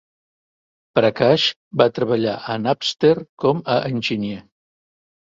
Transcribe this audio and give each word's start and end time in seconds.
Prakash 0.99 1.45
va 1.83 1.87
treballar 1.99 2.35
a 2.41 2.59
Napster 2.65 3.15
com 3.47 3.65
a 3.79 3.81
enginyer. 3.95 4.45